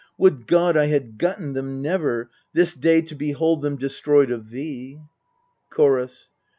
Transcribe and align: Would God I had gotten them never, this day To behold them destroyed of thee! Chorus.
Would 0.17 0.47
God 0.47 0.75
I 0.75 0.87
had 0.87 1.19
gotten 1.19 1.53
them 1.53 1.79
never, 1.79 2.31
this 2.53 2.73
day 2.73 3.03
To 3.03 3.13
behold 3.13 3.61
them 3.61 3.75
destroyed 3.75 4.31
of 4.31 4.49
thee! 4.49 4.99
Chorus. 5.69 6.31